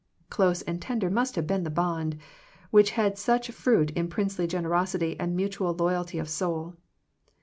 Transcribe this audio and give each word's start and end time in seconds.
Close 0.31 0.63
and 0.63 0.81
tender 0.81 1.11
must 1.11 1.35
have 1.35 1.45
been 1.45 1.61
the 1.63 1.69
bond, 1.69 2.17
which 2.71 2.89
had 2.97 3.19
such 3.19 3.51
fruit 3.51 3.91
in 3.91 4.07
princely 4.07 4.47
generosity 4.47 5.15
and 5.19 5.35
mutual 5.35 5.75
loyalty 5.75 6.17
of 6.17 6.27
soul. 6.27 6.73